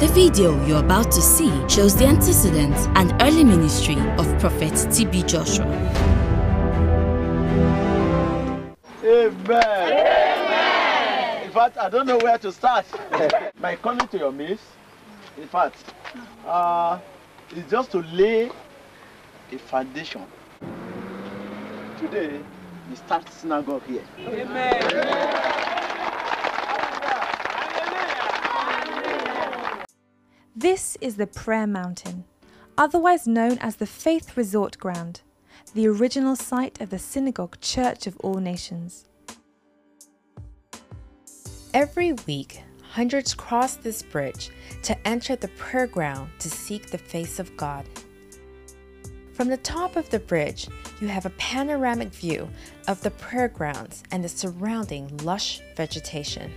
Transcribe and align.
The 0.00 0.08
video 0.08 0.64
you're 0.64 0.80
about 0.80 1.12
to 1.12 1.20
see 1.20 1.52
shows 1.68 1.94
the 1.94 2.06
antecedents 2.06 2.86
and 2.94 3.12
early 3.20 3.44
ministry 3.44 3.96
of 4.16 4.26
Prophet 4.40 4.72
T.B. 4.90 5.24
Joshua. 5.24 5.66
Amen. 9.04 9.62
Amen. 9.62 11.44
In 11.44 11.50
fact, 11.50 11.76
I 11.76 11.90
don't 11.90 12.06
know 12.06 12.16
where 12.16 12.38
to 12.38 12.50
start. 12.50 12.86
My 13.60 13.76
coming 13.76 14.08
to 14.08 14.16
your 14.16 14.32
midst, 14.32 14.64
in 15.36 15.46
fact, 15.46 15.76
uh, 16.46 16.98
is 17.54 17.70
just 17.70 17.90
to 17.90 17.98
lay 17.98 18.50
a 19.52 19.58
foundation. 19.58 20.24
Today, 21.98 22.40
we 22.88 22.96
start 22.96 23.30
synagogue 23.30 23.82
here. 23.86 24.04
This 30.60 30.98
is 31.00 31.16
the 31.16 31.26
Prayer 31.26 31.66
Mountain, 31.66 32.24
otherwise 32.76 33.26
known 33.26 33.56
as 33.62 33.76
the 33.76 33.86
Faith 33.86 34.36
Resort 34.36 34.76
Ground, 34.76 35.22
the 35.72 35.88
original 35.88 36.36
site 36.36 36.82
of 36.82 36.90
the 36.90 36.98
Synagogue 36.98 37.58
Church 37.62 38.06
of 38.06 38.14
All 38.18 38.34
Nations. 38.34 39.06
Every 41.72 42.12
week, 42.26 42.60
hundreds 42.82 43.32
cross 43.32 43.76
this 43.76 44.02
bridge 44.02 44.50
to 44.82 45.08
enter 45.08 45.34
the 45.34 45.48
prayer 45.56 45.86
ground 45.86 46.28
to 46.40 46.50
seek 46.50 46.90
the 46.90 46.98
face 46.98 47.38
of 47.38 47.56
God. 47.56 47.88
From 49.32 49.48
the 49.48 49.56
top 49.56 49.96
of 49.96 50.10
the 50.10 50.20
bridge, 50.20 50.68
you 51.00 51.08
have 51.08 51.24
a 51.24 51.30
panoramic 51.38 52.08
view 52.08 52.50
of 52.86 53.00
the 53.00 53.12
prayer 53.12 53.48
grounds 53.48 54.02
and 54.10 54.22
the 54.22 54.28
surrounding 54.28 55.16
lush 55.22 55.62
vegetation, 55.74 56.52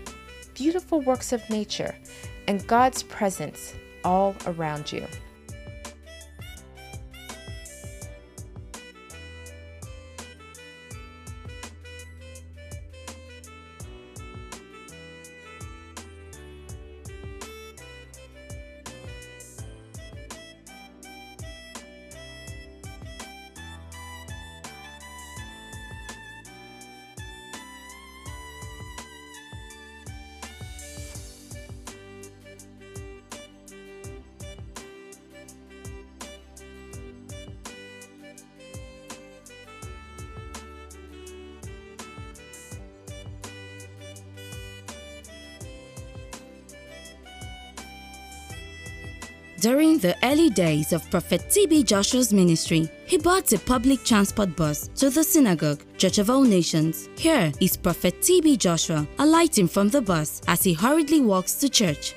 beautiful 0.53 0.99
works 0.99 1.31
of 1.31 1.49
nature, 1.49 1.95
and 2.49 2.67
God's 2.67 3.03
presence 3.03 3.75
all 4.03 4.35
around 4.45 4.91
you. 4.91 5.07
During 49.63 49.97
the 49.97 50.13
early 50.25 50.49
days 50.49 50.91
of 50.91 51.09
Prophet 51.09 51.49
T.B. 51.49 51.83
Joshua's 51.83 52.33
ministry, 52.33 52.89
he 53.05 53.17
bought 53.17 53.53
a 53.53 53.57
public 53.57 54.03
transport 54.03 54.53
bus 54.57 54.89
to 54.95 55.09
the 55.09 55.23
synagogue, 55.23 55.79
Church 55.97 56.17
of 56.17 56.29
All 56.29 56.41
Nations. 56.41 57.07
Here 57.17 57.49
is 57.61 57.77
Prophet 57.77 58.21
T.B. 58.21 58.57
Joshua 58.57 59.07
alighting 59.19 59.69
from 59.69 59.87
the 59.87 60.01
bus 60.01 60.41
as 60.49 60.63
he 60.63 60.73
hurriedly 60.73 61.21
walks 61.21 61.53
to 61.61 61.69
church. 61.69 62.13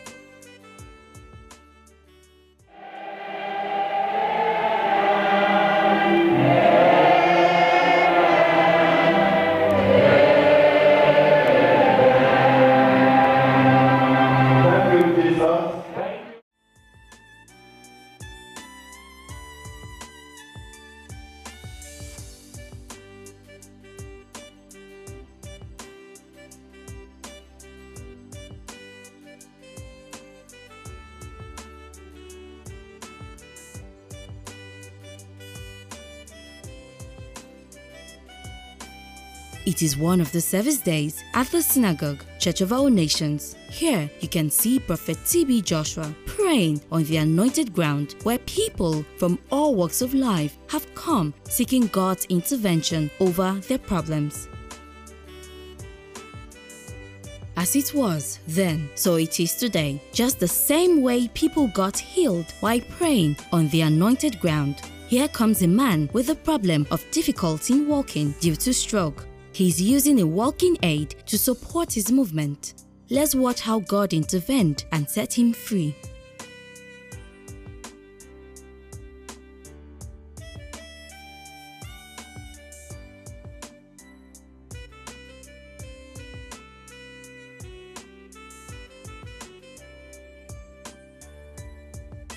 It 39.66 39.82
is 39.82 39.96
one 39.96 40.20
of 40.20 40.30
the 40.30 40.40
service 40.40 40.78
days 40.78 41.24
at 41.34 41.48
the 41.48 41.60
synagogue, 41.60 42.24
Church 42.38 42.60
of 42.60 42.72
All 42.72 42.88
Nations. 42.88 43.56
Here 43.68 44.08
you 44.20 44.28
can 44.28 44.48
see 44.48 44.78
Prophet 44.78 45.18
T.B. 45.26 45.60
Joshua 45.62 46.14
praying 46.24 46.80
on 46.92 47.02
the 47.02 47.16
anointed 47.16 47.74
ground 47.74 48.14
where 48.22 48.38
people 48.38 49.04
from 49.16 49.40
all 49.50 49.74
walks 49.74 50.02
of 50.02 50.14
life 50.14 50.56
have 50.68 50.94
come 50.94 51.34
seeking 51.48 51.88
God's 51.88 52.26
intervention 52.26 53.10
over 53.18 53.54
their 53.66 53.78
problems. 53.78 54.46
As 57.56 57.74
it 57.74 57.92
was 57.92 58.38
then, 58.46 58.88
so 58.94 59.16
it 59.16 59.40
is 59.40 59.56
today. 59.56 60.00
Just 60.12 60.38
the 60.38 60.46
same 60.46 61.02
way 61.02 61.26
people 61.34 61.66
got 61.74 61.98
healed 61.98 62.46
while 62.60 62.80
praying 62.98 63.36
on 63.52 63.68
the 63.70 63.80
anointed 63.80 64.38
ground. 64.38 64.80
Here 65.08 65.26
comes 65.26 65.62
a 65.62 65.66
man 65.66 66.08
with 66.12 66.30
a 66.30 66.36
problem 66.36 66.86
of 66.92 67.04
difficulty 67.10 67.74
in 67.74 67.88
walking 67.88 68.32
due 68.38 68.54
to 68.54 68.72
stroke. 68.72 69.26
He's 69.56 69.80
using 69.80 70.20
a 70.20 70.26
walking 70.26 70.76
aid 70.82 71.14
to 71.24 71.38
support 71.38 71.90
his 71.90 72.12
movement. 72.12 72.74
Let's 73.08 73.34
watch 73.34 73.60
how 73.60 73.78
God 73.80 74.12
intervened 74.12 74.84
and 74.92 75.08
set 75.08 75.32
him 75.32 75.54
free. 75.54 75.96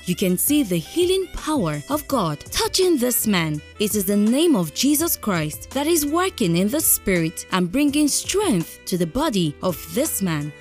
You 0.10 0.16
can 0.16 0.40
see 0.40 0.64
the 0.64 0.76
healing 0.76 1.28
power 1.34 1.84
of 1.88 2.08
God 2.08 2.40
touching 2.40 2.98
this 2.98 3.28
man. 3.28 3.62
It 3.80 3.94
is 3.94 4.06
the 4.06 4.18
name 4.18 4.56
of 4.56 4.74
Jesus 4.74 5.16
Christ 5.16 5.70
that 5.70 5.86
is 5.86 6.04
working 6.04 6.58
in 6.58 6.68
the 6.68 6.82
spirit 6.82 7.46
and 7.52 7.72
bringing 7.72 8.08
strength 8.08 8.80
to 8.86 8.98
the 8.98 9.06
body 9.06 9.56
of 9.62 9.78
this 9.94 10.24
man. 10.24 10.52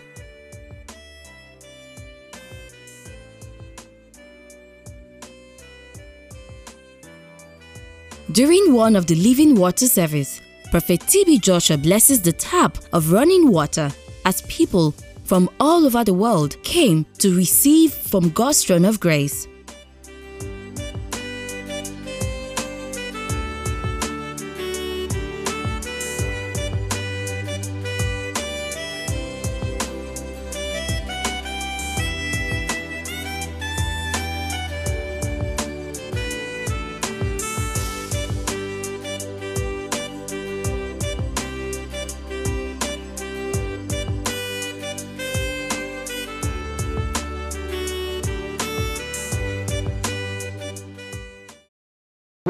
During 8.33 8.75
one 8.75 8.97
of 8.97 9.07
the 9.07 9.15
living 9.15 9.55
water 9.55 9.87
service, 9.87 10.43
Prophet 10.71 11.01
TB 11.01 11.41
Joshua 11.41 11.79
blesses 11.79 12.21
the 12.21 12.35
tap 12.35 12.77
of 12.93 13.13
running 13.13 13.51
water 13.51 13.91
as 14.27 14.43
people 14.43 14.95
from 15.29 15.51
all 15.61 15.85
over 15.85 16.03
the 16.05 16.15
world 16.15 16.57
came 16.63 17.05
to 17.19 17.37
receive 17.37 17.93
from 17.93 18.31
God's 18.31 18.65
throne 18.65 18.87
of 18.87 18.99
grace. 18.99 19.47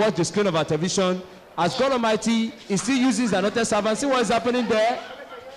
Watch 0.08 0.16
the 0.16 0.24
screen 0.24 0.46
of 0.46 0.56
our 0.56 0.64
television 0.64 1.20
as 1.58 1.78
God 1.78 1.92
Almighty 1.92 2.52
is 2.68 2.80
still 2.80 2.96
using 2.96 3.32
anointed 3.34 3.66
servant. 3.66 3.98
See 3.98 4.06
what 4.06 4.22
is 4.22 4.28
happening 4.28 4.66
there? 4.66 4.98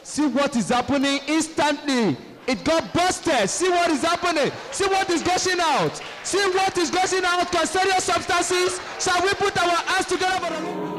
See 0.04 0.28
what 0.28 0.56
is 0.58 0.68
happening 0.68 1.20
instantly. 1.28 2.18
It 2.48 2.66
got 2.66 2.92
busted. 2.94 3.50
See 3.50 3.70
what 3.70 3.90
is 3.92 4.02
happening. 4.02 4.52
See 4.72 4.86
what 4.88 5.10
is 5.10 5.22
gushing 5.22 5.60
out. 5.62 6.02
See 6.24 6.40
what 6.50 6.78
is 6.78 6.92
gushing 6.92 7.24
out. 7.24 7.50
Cancerous 7.52 8.04
substances. 8.04 8.82
Shall 9.00 9.22
we 9.24 9.34
put 9.36 9.58
our 9.58 9.70
hands 9.70 10.08
together 10.08 10.46
for 10.46 10.54
the 10.54 10.60
Lord? 10.68 10.91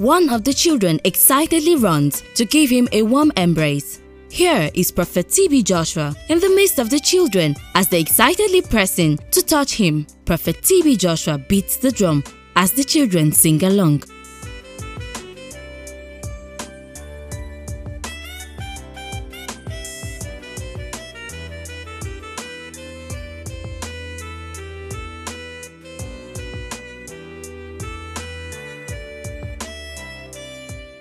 One 0.00 0.28
of 0.28 0.44
the 0.44 0.52
children 0.52 1.00
excitedly 1.04 1.76
runs 1.76 2.22
to 2.34 2.44
give 2.44 2.70
him 2.70 2.88
a 2.92 3.02
warm 3.02 3.32
embrace. 3.36 4.00
Here 4.30 4.70
is 4.74 4.92
Prophet 4.92 5.28
TB 5.28 5.64
Joshua 5.64 6.14
in 6.28 6.38
the 6.38 6.50
midst 6.50 6.78
of 6.78 6.90
the 6.90 7.00
children 7.00 7.56
as 7.74 7.88
they 7.88 8.00
excitedly 8.00 8.62
press 8.62 8.98
in 8.98 9.16
to 9.32 9.42
touch 9.42 9.72
him. 9.72 10.06
Prophet 10.24 10.56
TB 10.62 10.98
Joshua 10.98 11.38
beats 11.38 11.78
the 11.78 11.90
drum 11.90 12.22
as 12.54 12.72
the 12.72 12.84
children 12.84 13.32
sing 13.32 13.64
along. 13.64 14.02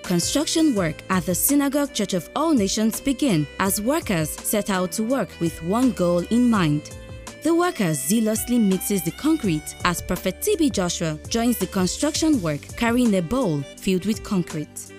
Construction 0.07 0.73
work 0.73 0.95
at 1.09 1.25
the 1.25 1.35
Synagogue 1.35 1.93
Church 1.93 2.13
of 2.13 2.29
All 2.33 2.53
Nations 2.53 3.01
begin 3.01 3.45
as 3.59 3.81
workers 3.81 4.29
set 4.29 4.69
out 4.69 4.89
to 4.93 5.03
work 5.03 5.27
with 5.41 5.61
one 5.63 5.91
goal 5.91 6.19
in 6.29 6.49
mind. 6.49 6.95
The 7.43 7.53
worker 7.53 7.93
zealously 7.93 8.57
mixes 8.57 9.03
the 9.03 9.11
concrete 9.11 9.75
as 9.83 10.01
Prophet 10.01 10.39
TB 10.39 10.71
Joshua 10.71 11.19
joins 11.27 11.57
the 11.57 11.67
construction 11.67 12.41
work 12.41 12.61
carrying 12.77 13.15
a 13.15 13.21
bowl 13.21 13.59
filled 13.75 14.05
with 14.05 14.23
concrete. 14.23 14.93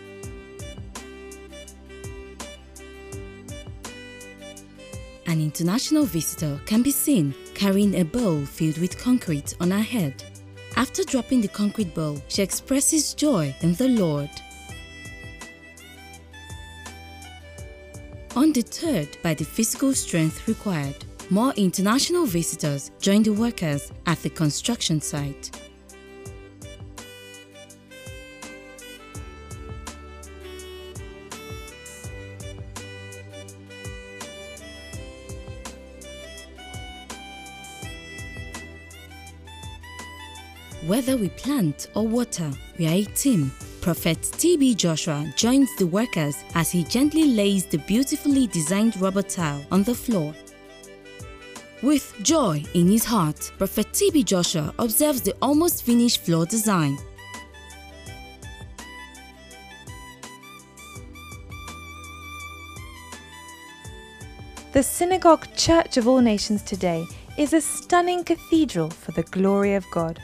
An 5.27 5.41
international 5.41 6.05
visitor 6.05 6.61
can 6.67 6.83
be 6.83 6.91
seen 6.91 7.35
carrying 7.55 7.99
a 7.99 8.05
bowl 8.05 8.45
filled 8.45 8.77
with 8.77 8.99
concrete 8.99 9.55
on 9.59 9.71
her 9.71 9.81
head. 9.81 10.23
After 10.77 11.03
dropping 11.03 11.41
the 11.41 11.49
concrete 11.49 11.95
bowl, 11.95 12.21
she 12.29 12.43
expresses 12.43 13.15
joy 13.15 13.57
in 13.63 13.73
the 13.73 13.89
Lord. 13.89 14.29
Undeterred 18.39 19.19
by 19.21 19.35
the 19.35 19.45
physical 19.45 19.93
strength 19.93 20.47
required, 20.47 21.05
more 21.29 21.53
international 21.57 22.25
visitors 22.25 22.93
join 23.01 23.25
the 23.25 23.33
workers 23.33 23.91
at 24.07 24.23
the 24.23 24.31
construction 24.31 25.01
site. 25.01 25.51
Whether 40.87 41.17
we 41.17 41.31
plant 41.31 41.89
or 41.97 42.07
water, 42.07 42.53
we 42.79 42.87
are 42.87 42.95
a 42.95 43.05
team. 43.05 43.51
Prophet 43.81 44.19
TB 44.21 44.77
Joshua 44.77 45.33
joins 45.37 45.75
the 45.77 45.87
workers 45.87 46.37
as 46.55 46.71
he 46.71 46.85
gently 46.85 47.25
lays 47.29 47.65
the 47.65 47.79
beautifully 47.79 48.47
designed 48.49 49.01
rubber 49.01 49.23
tile 49.23 49.65
on 49.71 49.83
the 49.85 49.95
floor. 49.95 50.35
With 51.83 52.13
joy 52.23 52.65
in 52.75 52.89
his 52.89 53.05
heart, 53.05 53.53
Prophet 53.57 53.87
TB 53.93 54.25
Joshua 54.25 54.75
observes 54.79 55.23
the 55.23 55.35
almost 55.41 55.85
finished 55.85 56.23
floor 56.23 56.45
design. 56.45 56.99
The 64.73 64.83
Synagogue 64.83 65.47
Church 65.57 65.97
of 65.97 66.07
All 66.07 66.21
Nations 66.21 66.63
today 66.63 67.07
is 67.39 67.53
a 67.53 67.61
stunning 67.61 68.25
cathedral 68.25 68.91
for 68.91 69.13
the 69.13 69.23
glory 69.23 69.75
of 69.75 69.87
God. 69.93 70.21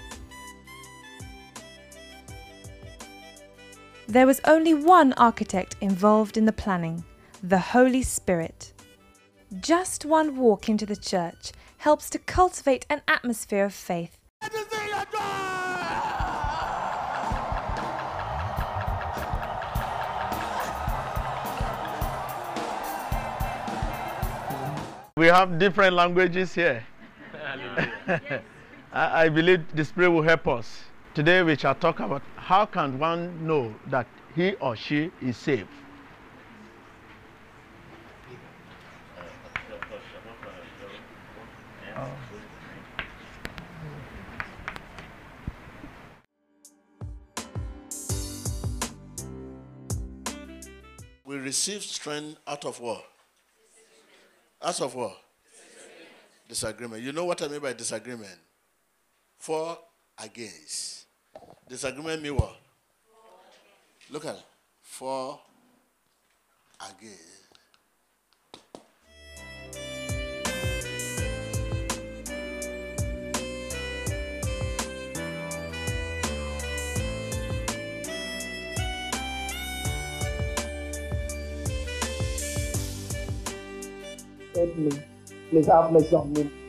There 4.14 4.28
was 4.28 4.40
only 4.44 4.74
one 4.74 5.12
architect 5.14 5.74
involved 5.80 6.36
in 6.36 6.44
the 6.44 6.52
planning 6.52 7.04
the 7.42 7.58
Holy 7.58 8.00
Spirit. 8.00 8.72
Just 9.58 10.04
one 10.04 10.36
walk 10.36 10.68
into 10.68 10.86
the 10.86 10.94
church 10.94 11.50
helps 11.78 12.08
to 12.10 12.20
cultivate 12.20 12.86
an 12.88 13.02
atmosphere 13.08 13.64
of 13.64 13.74
faith. 13.74 14.16
We 25.16 25.26
have 25.26 25.58
different 25.58 25.96
languages 25.96 26.54
here. 26.54 26.86
I, 28.92 29.24
I 29.24 29.28
believe 29.28 29.64
the 29.74 29.84
Spirit 29.84 30.10
will 30.10 30.22
help 30.22 30.46
us. 30.46 30.84
Today 31.14 31.42
we 31.42 31.56
shall 31.56 31.74
talk 31.74 31.98
about 31.98 32.22
how 32.44 32.66
can 32.66 32.98
one 32.98 33.46
know 33.46 33.74
that 33.86 34.06
he 34.36 34.52
or 34.56 34.76
she 34.76 35.10
is 35.22 35.34
saved. 35.34 35.66
We 51.24 51.36
receive 51.38 51.82
strength 51.82 52.38
out 52.46 52.66
of 52.66 52.78
what? 52.78 53.06
Out 54.60 54.82
of 54.82 54.94
what? 54.94 55.16
Disagreement. 56.46 57.02
You 57.02 57.12
know 57.12 57.24
what 57.24 57.40
I 57.40 57.48
mean 57.48 57.60
by 57.60 57.72
disagreement? 57.72 58.38
For 59.38 59.78
against. 60.22 61.03
Disagreement 61.68 62.22
mean 62.22 62.36
what? 62.36 62.56
Look 64.10 64.26
at 64.26 64.34
it. 64.34 64.42
For 64.82 65.40
against. 66.78 67.20
Aide 84.56 84.78
me. 84.78 84.90
Please 85.50 85.66
have 85.66 85.90
mercy 85.90 86.14
on 86.14 86.32
me. 86.34 86.63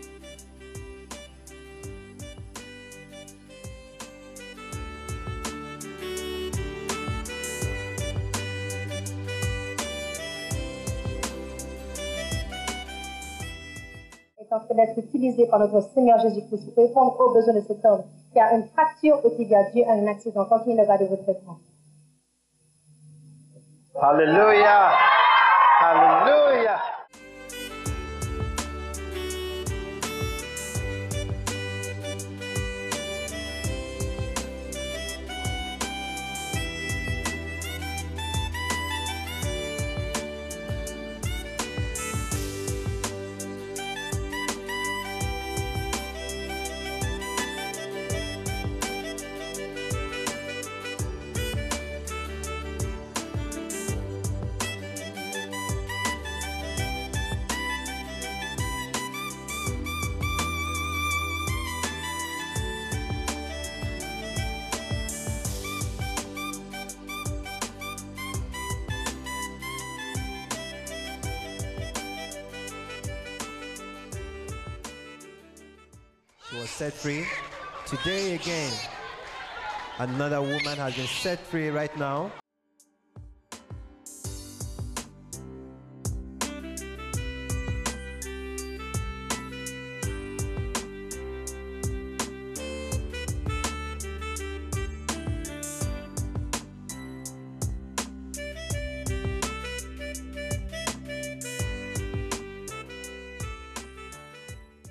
Est 14.55 14.61
en 14.61 14.65
train 14.65 14.75
d'être 14.75 14.97
utilisé 14.97 15.47
par 15.47 15.59
notre 15.59 15.81
Seigneur 15.93 16.19
Jésus-Christ 16.19 16.73
pour 16.73 16.83
répondre 16.83 17.19
aux 17.19 17.33
besoins 17.33 17.53
de 17.53 17.61
cet 17.61 17.83
homme 17.85 18.03
qui 18.31 18.39
a 18.39 18.53
une 18.55 18.65
fracture 18.67 19.19
ou 19.23 19.29
qui 19.29 19.53
a 19.53 19.69
dû 19.71 19.83
à 19.83 19.93
un 19.93 20.07
accident. 20.07 20.45
Continuez 20.45 20.81
le 20.81 20.87
garder 20.87 21.05
votre 21.07 21.29
écran. 21.29 21.57
Hallelujah. 24.01 24.91
Hallelujah. 25.79 26.25
She 26.25 26.31
was 26.31 26.54
set 76.75 76.91
free. 76.91 77.25
Today 77.85 78.35
again, 78.35 78.73
another 79.99 80.41
woman 80.41 80.75
has 80.75 80.93
been 80.93 81.07
set 81.07 81.39
free 81.39 81.69
right 81.69 81.95
now. 81.97 82.33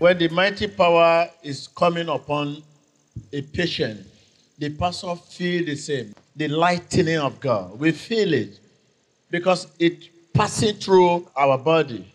When 0.05 0.19
the 0.19 0.29
mighty 0.29 0.67
power 0.67 1.31
is 1.43 1.67
coming 1.67 2.11
upon 2.11 2.63
a 3.33 3.41
patient, 3.41 4.07
the 4.59 4.69
pastor 4.69 5.17
feel 5.17 5.65
the 5.65 5.77
same. 5.77 6.15
The 6.37 6.49
lightning 6.49 7.17
of 7.17 7.41
God. 7.41 7.79
We 7.79 7.93
feel 7.93 8.35
it 8.35 8.61
because 9.31 9.67
it 9.79 10.11
passing 10.35 10.75
through 10.75 11.27
our 11.35 11.57
body. 11.57 12.07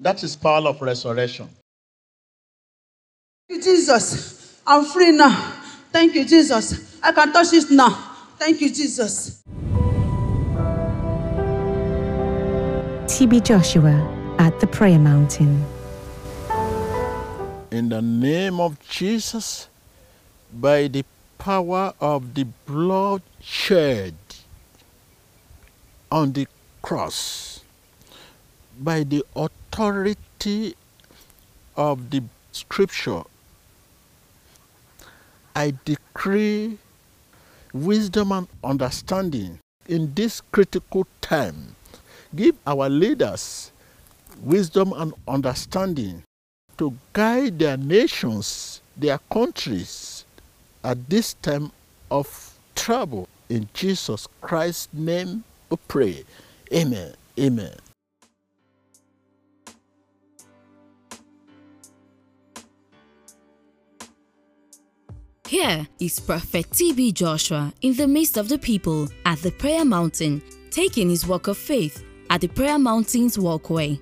That 0.00 0.22
is 0.22 0.36
power 0.36 0.68
of 0.68 0.82
resurrection. 0.82 1.48
Thank 3.48 3.64
you, 3.64 3.72
Jesus. 3.72 4.60
I'm 4.66 4.84
free 4.84 5.12
now. 5.12 5.34
Thank 5.92 6.14
you, 6.14 6.26
Jesus. 6.26 7.00
I 7.02 7.12
can 7.12 7.32
touch 7.32 7.54
it 7.54 7.70
now. 7.70 7.88
Thank 8.36 8.60
you, 8.60 8.68
Jesus. 8.68 9.42
TB 13.06 13.44
Joshua 13.44 14.36
at 14.38 14.60
the 14.60 14.66
Prayer 14.66 14.98
Mountain. 14.98 15.64
In 17.72 17.88
the 17.88 18.02
name 18.02 18.60
of 18.60 18.76
Jesus, 18.86 19.66
by 20.52 20.88
the 20.88 21.06
power 21.38 21.94
of 22.02 22.34
the 22.34 22.44
blood 22.66 23.22
shed 23.40 24.14
on 26.10 26.32
the 26.32 26.46
cross, 26.82 27.64
by 28.78 29.04
the 29.04 29.24
authority 29.34 30.76
of 31.74 32.10
the 32.10 32.22
scripture, 32.52 33.22
I 35.56 35.72
decree 35.86 36.76
wisdom 37.72 38.32
and 38.32 38.48
understanding 38.62 39.60
in 39.88 40.12
this 40.12 40.42
critical 40.52 41.06
time. 41.22 41.74
Give 42.36 42.54
our 42.66 42.90
leaders 42.90 43.72
wisdom 44.42 44.92
and 44.92 45.14
understanding 45.26 46.24
to 46.82 46.92
guide 47.12 47.60
their 47.60 47.76
nations, 47.76 48.80
their 48.96 49.16
countries 49.30 50.24
at 50.82 51.08
this 51.08 51.34
time 51.34 51.70
of 52.10 52.58
trouble. 52.74 53.28
In 53.48 53.68
Jesus 53.72 54.26
Christ's 54.40 54.88
name 54.92 55.44
we 55.70 55.76
pray. 55.86 56.24
Amen. 56.74 57.14
Amen. 57.38 57.76
Here 65.46 65.86
is 66.00 66.18
Prophet 66.18 66.68
TB 66.70 67.14
Joshua 67.14 67.72
in 67.82 67.94
the 67.94 68.08
midst 68.08 68.36
of 68.36 68.48
the 68.48 68.58
people 68.58 69.08
at 69.24 69.38
the 69.38 69.52
Prayer 69.52 69.84
Mountain, 69.84 70.42
taking 70.72 71.10
his 71.10 71.24
walk 71.24 71.46
of 71.46 71.56
faith 71.56 72.04
at 72.28 72.40
the 72.40 72.48
Prayer 72.48 72.80
Mountain's 72.80 73.38
walkway. 73.38 74.00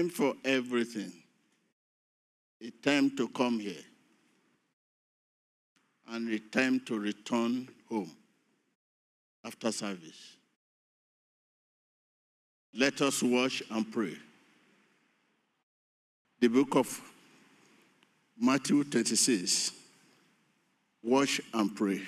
Time 0.00 0.08
for 0.08 0.32
everything. 0.46 1.12
A 2.62 2.70
time 2.70 3.14
to 3.18 3.28
come 3.28 3.58
here. 3.60 3.84
And 6.08 6.32
a 6.32 6.38
time 6.38 6.80
to 6.86 6.98
return 6.98 7.68
home 7.86 8.10
after 9.44 9.70
service. 9.70 10.36
Let 12.74 13.02
us 13.02 13.22
watch 13.22 13.62
and 13.70 13.92
pray. 13.92 14.16
The 16.40 16.48
book 16.48 16.76
of 16.76 16.98
Matthew 18.40 18.84
26. 18.84 19.72
Watch 21.02 21.42
and 21.52 21.76
pray. 21.76 22.00